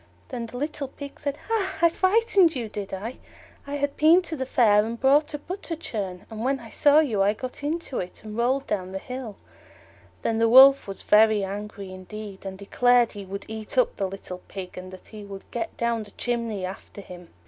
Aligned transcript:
Then 0.29 0.47
the 0.47 0.57
little 0.57 0.87
Pig 0.87 1.19
said, 1.19 1.37
"Hah! 1.47 1.85
I 1.85 1.89
frightened 1.91 2.55
you, 2.55 2.69
did 2.69 2.91
I? 2.91 3.17
I 3.67 3.75
had 3.75 3.95
been 3.97 4.23
to 4.23 4.35
the 4.35 4.47
Fair 4.47 4.83
and 4.83 4.99
bought 4.99 5.35
a 5.35 5.37
butter 5.37 5.75
churn, 5.75 6.25
and 6.31 6.43
when 6.43 6.59
I 6.59 6.69
saw 6.69 6.97
you 7.01 7.21
I 7.21 7.33
got 7.33 7.63
into 7.63 7.99
it, 7.99 8.23
and 8.23 8.35
rolled 8.35 8.65
down 8.65 8.93
the 8.93 8.97
hill." 8.97 9.35
Then 10.23 10.39
the 10.39 10.49
Wolf 10.49 10.87
was 10.87 11.03
very 11.03 11.43
angry 11.43 11.93
indeed, 11.93 12.47
and 12.47 12.57
declared 12.57 13.11
he 13.11 13.25
would 13.25 13.45
eat 13.47 13.77
up 13.77 13.97
the 13.97 14.07
little 14.07 14.41
Pig, 14.47 14.75
and 14.75 14.89
that 14.89 15.09
he 15.09 15.23
would 15.23 15.43
get 15.51 15.77
down 15.77 16.01
the 16.01 16.09
chimney 16.09 16.65
after 16.65 17.01
him. 17.01 17.27